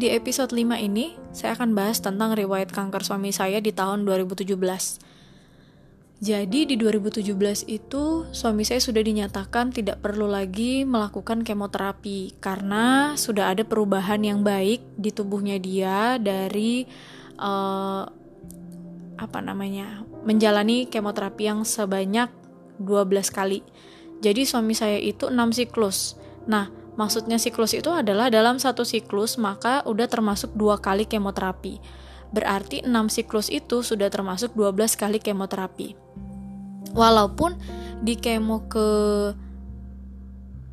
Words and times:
di 0.00 0.08
episode 0.08 0.56
5 0.56 0.80
ini, 0.80 1.12
saya 1.36 1.52
akan 1.52 1.76
bahas 1.76 2.00
tentang 2.00 2.32
riwayat 2.32 2.72
kanker 2.72 3.04
suami 3.04 3.28
saya 3.28 3.60
di 3.60 3.68
tahun 3.68 4.08
2017. 4.08 4.56
Jadi 6.20 6.68
di 6.68 6.76
2017 6.76 7.68
itu 7.68 8.28
suami 8.32 8.64
saya 8.64 8.80
sudah 8.80 9.00
dinyatakan 9.04 9.72
tidak 9.72 10.04
perlu 10.04 10.28
lagi 10.28 10.84
melakukan 10.84 11.44
kemoterapi 11.44 12.40
karena 12.40 13.16
sudah 13.16 13.52
ada 13.52 13.64
perubahan 13.64 14.20
yang 14.20 14.40
baik 14.44 14.84
di 15.00 15.12
tubuhnya 15.12 15.56
dia 15.56 16.20
dari 16.20 16.84
uh, 17.40 18.04
apa 19.16 19.38
namanya 19.40 20.04
menjalani 20.24 20.88
kemoterapi 20.88 21.48
yang 21.48 21.64
sebanyak 21.64 22.28
12 22.80 23.36
kali. 23.36 23.60
Jadi 24.24 24.44
suami 24.44 24.72
saya 24.72 25.00
itu 25.00 25.28
6 25.28 25.36
siklus. 25.56 26.20
Nah, 26.48 26.79
maksudnya 27.00 27.40
siklus 27.40 27.72
itu 27.72 27.88
adalah 27.88 28.28
dalam 28.28 28.60
satu 28.60 28.84
siklus 28.84 29.40
maka 29.40 29.80
udah 29.88 30.04
termasuk 30.04 30.52
dua 30.52 30.76
kali 30.76 31.08
kemoterapi. 31.08 31.80
Berarti 32.30 32.86
6 32.86 32.92
siklus 33.10 33.48
itu 33.50 33.82
sudah 33.82 34.06
termasuk 34.06 34.54
12 34.54 34.94
kali 34.94 35.18
kemoterapi. 35.18 35.98
Walaupun 36.94 37.58
di 38.04 38.14
kemo 38.14 38.68
ke 38.70 38.88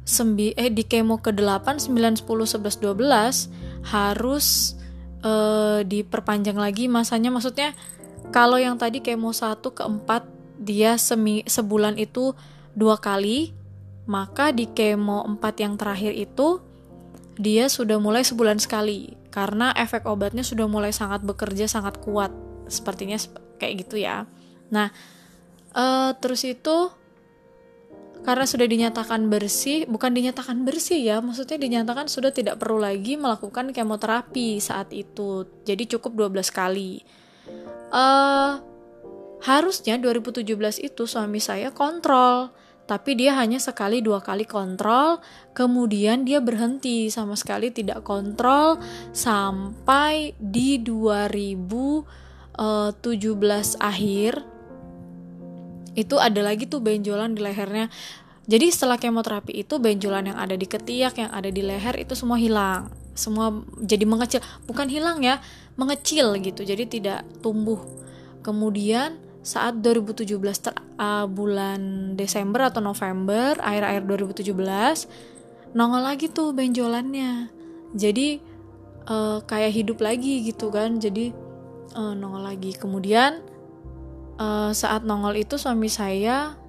sembi 0.07 0.55
eh 0.55 0.71
di 0.71 0.85
kemo 0.85 1.19
ke 1.19 1.33
8, 1.33 1.89
9, 1.89 2.23
10, 2.23 2.23
11, 2.23 2.79
12 2.79 3.91
harus 3.91 4.77
eh, 5.25 5.79
diperpanjang 5.83 6.55
lagi 6.55 6.87
masanya 6.87 7.33
maksudnya 7.33 7.75
kalau 8.31 8.55
yang 8.61 8.77
tadi 8.79 9.03
kemo 9.03 9.33
1 9.33 9.59
ke 9.63 9.83
4 9.83 10.61
dia 10.61 10.97
semi 10.97 11.45
sebulan 11.45 12.01
itu 12.01 12.33
dua 12.73 12.97
kali 12.97 13.53
maka 14.07 14.55
di 14.55 14.71
kemo 14.71 15.27
4 15.27 15.63
yang 15.63 15.75
terakhir 15.75 16.15
itu 16.15 16.63
dia 17.37 17.69
sudah 17.69 18.01
mulai 18.01 18.25
sebulan 18.25 18.57
sekali 18.57 19.13
karena 19.29 19.75
efek 19.77 20.09
obatnya 20.09 20.41
sudah 20.41 20.65
mulai 20.65 20.89
sangat 20.89 21.21
bekerja 21.21 21.69
sangat 21.69 22.01
kuat 22.01 22.33
sepertinya 22.65 23.19
kayak 23.61 23.85
gitu 23.85 24.01
ya 24.01 24.25
nah 24.73 24.89
uh, 25.77 26.15
terus 26.17 26.47
itu 26.47 26.89
karena 28.27 28.43
sudah 28.43 28.67
dinyatakan 28.67 29.31
bersih, 29.31 29.87
bukan 29.87 30.11
dinyatakan 30.11 30.67
bersih 30.67 30.99
ya, 30.99 31.23
maksudnya 31.23 31.55
dinyatakan 31.55 32.11
sudah 32.11 32.35
tidak 32.35 32.59
perlu 32.59 32.81
lagi 32.81 33.15
melakukan 33.15 33.71
kemoterapi 33.71 34.59
saat 34.59 34.91
itu. 34.91 35.47
Jadi 35.63 35.95
cukup 35.95 36.27
12 36.35 36.51
kali. 36.51 37.07
Uh, 37.87 38.59
harusnya 39.39 39.95
2017 39.95 40.43
itu 40.83 41.03
suami 41.07 41.39
saya 41.39 41.71
kontrol, 41.71 42.51
tapi 42.87 43.19
dia 43.19 43.35
hanya 43.35 43.59
sekali 43.59 43.99
dua 43.99 44.23
kali 44.23 44.47
kontrol, 44.47 45.19
kemudian 45.51 46.23
dia 46.23 46.39
berhenti 46.39 47.11
sama 47.11 47.35
sekali 47.35 47.67
tidak 47.67 48.07
kontrol 48.07 48.79
sampai 49.11 50.31
di 50.39 50.79
2017 50.79 52.07
eh, 52.55 53.71
akhir. 53.83 54.33
Itu 55.99 56.15
ada 56.15 56.39
lagi 56.39 56.63
tuh 56.71 56.79
benjolan 56.79 57.35
di 57.35 57.43
lehernya. 57.43 57.91
Jadi 58.47 58.71
setelah 58.71 58.95
kemoterapi 58.95 59.51
itu 59.51 59.75
benjolan 59.83 60.31
yang 60.31 60.39
ada 60.39 60.55
di 60.55 60.63
ketiak 60.63 61.19
yang 61.19 61.27
ada 61.35 61.51
di 61.51 61.59
leher 61.59 61.99
itu 61.99 62.15
semua 62.15 62.39
hilang. 62.39 62.87
Semua 63.11 63.51
jadi 63.83 64.07
mengecil. 64.07 64.39
Bukan 64.63 64.87
hilang 64.87 65.19
ya 65.19 65.43
mengecil 65.75 66.39
gitu. 66.39 66.63
Jadi 66.63 66.87
tidak 66.87 67.27
tumbuh. 67.43 67.83
Kemudian 68.47 69.26
saat 69.47 69.79
2017 69.79 70.35
ter, 70.59 70.75
uh, 70.99 71.23
bulan 71.23 72.11
Desember 72.19 72.67
atau 72.67 72.83
November 72.83 73.55
akhir-akhir 73.63 74.03
2017 74.43 74.51
nongol 75.71 76.03
lagi 76.03 76.27
tuh 76.27 76.51
benjolannya. 76.51 77.47
Jadi 77.95 78.43
uh, 79.07 79.39
kayak 79.47 79.71
hidup 79.71 80.03
lagi 80.03 80.43
gitu 80.43 80.67
kan. 80.67 80.99
Jadi 80.99 81.31
uh, 81.95 82.11
nongol 82.11 82.43
lagi. 82.43 82.75
Kemudian 82.75 83.39
uh, 84.35 84.75
saat 84.75 85.07
nongol 85.07 85.39
itu 85.39 85.55
suami 85.55 85.87
saya 85.87 86.59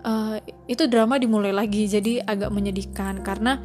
uh, 0.00 0.40
itu 0.64 0.88
drama 0.88 1.20
dimulai 1.20 1.52
lagi. 1.52 1.84
Jadi 1.84 2.24
agak 2.24 2.56
menyedihkan 2.56 3.20
karena 3.20 3.60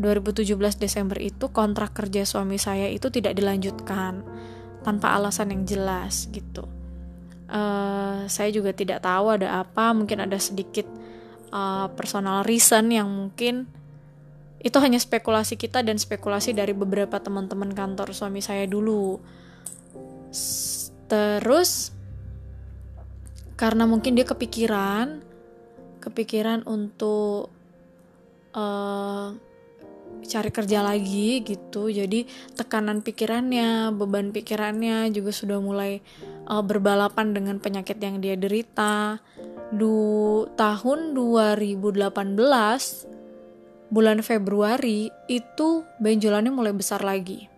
2017 0.00 0.80
Desember 0.80 1.20
itu 1.20 1.52
kontrak 1.52 1.92
kerja 1.92 2.24
suami 2.24 2.56
saya 2.56 2.88
itu 2.88 3.12
tidak 3.12 3.36
dilanjutkan 3.36 4.24
tanpa 4.80 5.12
alasan 5.12 5.52
yang 5.52 5.68
jelas 5.68 6.32
gitu. 6.32 6.81
Uh, 7.52 8.24
saya 8.32 8.48
juga 8.48 8.72
tidak 8.72 9.04
tahu 9.04 9.36
ada 9.36 9.60
apa, 9.60 9.92
mungkin 9.92 10.24
ada 10.24 10.40
sedikit 10.40 10.88
uh, 11.52 11.92
personal 11.92 12.48
reason 12.48 12.88
yang 12.88 13.04
mungkin 13.12 13.68
itu 14.62 14.78
hanya 14.80 14.96
spekulasi 14.96 15.60
kita 15.60 15.84
dan 15.84 16.00
spekulasi 16.00 16.56
dari 16.56 16.72
beberapa 16.72 17.20
teman-teman 17.20 17.76
kantor 17.76 18.16
suami 18.16 18.40
saya 18.40 18.64
dulu. 18.64 19.20
Terus 21.12 21.92
karena 23.60 23.84
mungkin 23.84 24.16
dia 24.16 24.24
kepikiran, 24.24 25.20
kepikiran 26.00 26.64
untuk 26.64 27.52
uh, 28.56 29.36
cari 30.22 30.50
kerja 30.52 30.84
lagi 30.84 31.42
gitu. 31.44 31.88
Jadi 31.88 32.24
tekanan 32.54 33.00
pikirannya, 33.00 33.92
beban 33.96 34.30
pikirannya 34.30 35.10
juga 35.10 35.30
sudah 35.34 35.58
mulai 35.58 36.00
uh, 36.46 36.62
berbalapan 36.62 37.34
dengan 37.34 37.56
penyakit 37.58 37.98
yang 37.98 38.20
dia 38.20 38.36
derita. 38.38 39.18
Du 39.72 40.44
tahun 40.54 41.16
2018 41.16 42.12
bulan 43.92 44.24
Februari 44.24 45.12
itu 45.28 45.84
benjolannya 46.00 46.52
mulai 46.52 46.72
besar 46.72 47.04
lagi. 47.04 47.48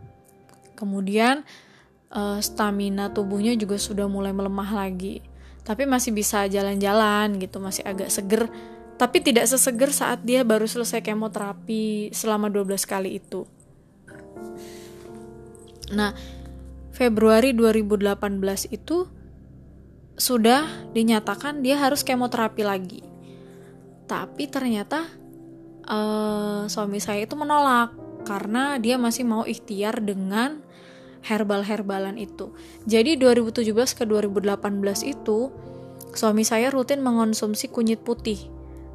Kemudian 0.75 1.47
uh, 2.10 2.42
stamina 2.42 3.15
tubuhnya 3.15 3.54
juga 3.54 3.78
sudah 3.78 4.10
mulai 4.10 4.34
melemah 4.34 4.75
lagi. 4.75 5.22
Tapi 5.65 5.88
masih 5.88 6.12
bisa 6.12 6.44
jalan-jalan 6.44 7.41
gitu, 7.41 7.56
masih 7.62 7.86
agak 7.86 8.10
seger. 8.12 8.50
Tapi 8.94 9.19
tidak 9.19 9.50
seseger 9.50 9.91
saat 9.91 10.22
dia 10.22 10.47
baru 10.47 10.71
selesai 10.71 11.03
kemoterapi 11.03 12.15
selama 12.15 12.47
12 12.47 12.87
kali 12.87 13.19
itu. 13.19 13.43
Nah, 15.93 16.15
Februari 16.94 17.50
2018 17.50 18.71
itu 18.71 19.10
sudah 20.15 20.62
dinyatakan 20.94 21.59
dia 21.59 21.75
harus 21.78 22.06
kemoterapi 22.06 22.62
lagi. 22.62 23.03
Tapi 24.06 24.47
ternyata 24.47 25.10
uh, 25.91 26.71
suami 26.71 27.03
saya 27.03 27.27
itu 27.27 27.34
menolak 27.34 27.91
karena 28.22 28.78
dia 28.78 28.94
masih 28.94 29.27
mau 29.27 29.43
ikhtiar 29.43 30.00
dengan 30.00 30.62
herbal-herbalan 31.25 32.21
itu. 32.21 32.53
Jadi 32.84 33.16
2017 33.16 33.75
ke 33.75 34.04
2018 34.06 34.60
itu 35.03 35.50
suami 36.15 36.44
saya 36.47 36.71
rutin 36.71 37.00
mengonsumsi 37.03 37.72
kunyit 37.72 38.04
putih. 38.04 38.38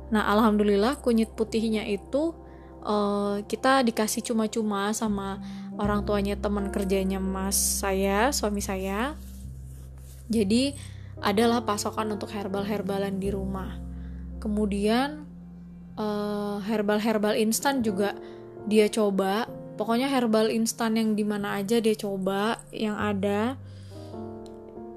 Nah, 0.10 0.26
alhamdulillah 0.30 0.98
kunyit 1.02 1.34
putihnya 1.38 1.86
itu 1.86 2.34
uh, 2.82 3.42
kita 3.46 3.86
dikasih 3.86 4.26
cuma-cuma 4.26 4.90
sama 4.94 5.38
orang 5.78 6.04
tuanya 6.04 6.36
teman 6.36 6.74
kerjanya 6.74 7.22
mas 7.22 7.56
saya, 7.56 8.34
suami 8.34 8.60
saya. 8.60 9.14
Jadi 10.30 10.74
adalah 11.20 11.66
pasokan 11.66 12.16
untuk 12.16 12.32
herbal-herbalan 12.32 13.22
di 13.22 13.30
rumah. 13.30 13.78
Kemudian 14.40 15.30
uh, 16.00 16.58
herbal-herbal 16.64 17.36
instan 17.36 17.84
juga 17.84 18.16
dia 18.66 18.88
coba 18.88 19.48
pokoknya 19.80 20.12
herbal 20.12 20.52
instan 20.52 21.00
yang 21.00 21.16
di 21.16 21.24
mana 21.24 21.60
aja 21.60 21.80
dia 21.80 21.96
coba 21.96 22.60
yang 22.76 23.00
ada 23.00 23.56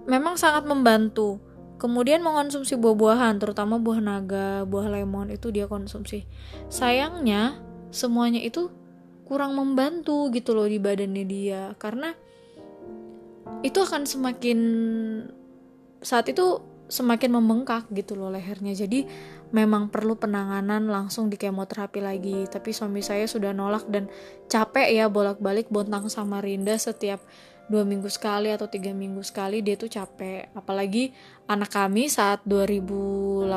memang 0.07 0.35
sangat 0.35 0.67
membantu 0.67 1.39
kemudian 1.83 2.23
mengonsumsi 2.23 2.79
buah-buahan 2.79 3.43
terutama 3.43 3.83
buah 3.83 3.99
naga 3.99 4.63
buah 4.63 4.87
lemon 4.87 5.35
itu 5.35 5.51
dia 5.51 5.67
konsumsi. 5.67 6.31
Sayangnya 6.71 7.59
semuanya 7.91 8.39
itu 8.39 8.71
kurang 9.27 9.59
membantu 9.59 10.31
gitu 10.31 10.55
loh 10.55 10.71
di 10.71 10.79
badannya 10.79 11.25
dia. 11.27 11.75
Karena 11.83 12.15
itu 13.67 13.83
akan 13.83 14.07
semakin 14.07 14.59
saat 15.99 16.31
itu 16.31 16.63
semakin 16.87 17.35
membengkak 17.35 17.91
gitu 17.91 18.15
loh 18.15 18.31
lehernya. 18.31 18.79
Jadi 18.79 19.03
memang 19.51 19.91
perlu 19.91 20.15
penanganan 20.15 20.87
langsung 20.87 21.27
di 21.27 21.35
kemoterapi 21.35 21.99
lagi. 21.99 22.47
Tapi 22.47 22.71
suami 22.71 23.03
saya 23.03 23.27
sudah 23.27 23.51
nolak 23.51 23.91
dan 23.91 24.07
capek 24.47 24.87
ya 24.87 25.11
bolak-balik 25.11 25.67
bontang 25.67 26.07
sama 26.07 26.39
Rinda 26.39 26.79
setiap 26.79 27.19
dua 27.71 27.87
minggu 27.87 28.11
sekali 28.11 28.51
atau 28.51 28.67
tiga 28.67 28.91
minggu 28.91 29.23
sekali 29.23 29.63
dia 29.63 29.79
tuh 29.79 29.89
capek. 29.89 30.51
Apalagi 30.57 31.15
anak 31.47 31.71
kami 31.71 32.11
saat 32.11 32.43
2018 32.47 33.51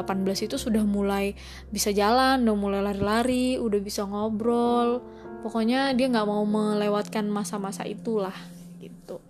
itu 0.46 0.56
sudah 0.57 0.84
mulai 0.86 1.34
bisa 1.74 1.90
jalan 1.90 2.42
udah 2.46 2.57
mulai 2.57 2.81
lari-lari 2.86 3.57
udah 3.57 3.80
bisa 3.81 4.06
ngobrol. 4.06 5.02
Pokoknya 5.42 5.94
dia 5.94 6.10
nggak 6.10 6.25
mau 6.25 6.42
melewatkan 6.46 7.30
masa-masa 7.30 7.86
itulah 7.86 8.34
gitu. 8.81 9.22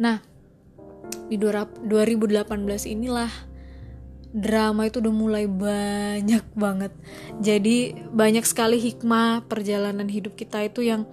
Nah 0.00 0.20
di 1.26 1.36
2018 1.38 2.46
inilah 2.86 3.30
drama 4.36 4.84
itu 4.84 5.00
udah 5.00 5.14
mulai 5.14 5.44
banyak 5.48 6.44
banget. 6.52 6.92
Jadi 7.40 7.96
banyak 8.12 8.44
sekali 8.44 8.76
hikmah 8.76 9.48
perjalanan 9.48 10.06
hidup 10.12 10.36
kita 10.36 10.60
itu 10.60 10.84
yang 10.84 11.08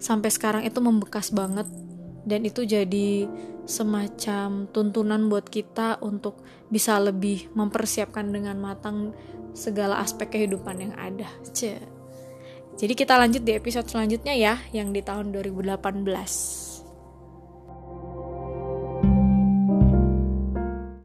sampai 0.00 0.30
sekarang 0.32 0.62
itu 0.64 0.78
membekas 0.80 1.34
banget 1.34 1.68
dan 2.24 2.44
itu 2.44 2.64
jadi 2.64 3.28
semacam 3.64 4.66
tuntunan 4.70 5.30
buat 5.30 5.46
kita 5.46 6.02
untuk 6.02 6.42
bisa 6.68 6.98
lebih 6.98 7.52
mempersiapkan 7.54 8.28
dengan 8.28 8.58
matang 8.58 9.14
segala 9.52 9.98
aspek 10.02 10.30
kehidupan 10.40 10.90
yang 10.90 10.94
ada. 10.98 11.28
Ce. 11.50 11.78
Jadi 12.80 12.96
kita 12.96 13.20
lanjut 13.20 13.44
di 13.44 13.52
episode 13.52 13.86
selanjutnya 13.90 14.32
ya 14.32 14.54
yang 14.72 14.94
di 14.94 15.04
tahun 15.04 15.36
2018. 15.36 16.69